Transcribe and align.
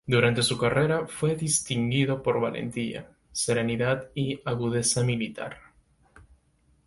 Durante 0.03 0.41
su 0.41 0.57
carrera 0.57 1.05
fue 1.05 1.35
distinguido 1.35 2.23
por 2.23 2.41
valentía, 2.41 3.11
serenidad 3.31 4.09
y 4.15 4.41
agudeza 4.45 5.03
militar. 5.03 5.59